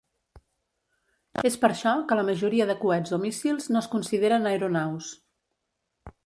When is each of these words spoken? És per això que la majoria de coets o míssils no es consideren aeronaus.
És 1.49 1.57
per 1.65 1.69
això 1.73 1.93
que 2.11 2.17
la 2.19 2.23
majoria 2.29 2.67
de 2.71 2.77
coets 2.85 3.13
o 3.19 3.19
míssils 3.27 3.69
no 3.77 3.83
es 3.83 3.91
consideren 3.93 4.53
aeronaus. 4.55 5.13